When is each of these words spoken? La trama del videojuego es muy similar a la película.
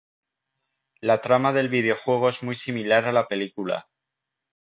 La 0.99 1.21
trama 1.21 1.53
del 1.53 1.69
videojuego 1.69 2.27
es 2.29 2.41
muy 2.41 2.55
similar 2.55 3.05
a 3.05 3.11
la 3.11 3.27
película. 3.27 3.87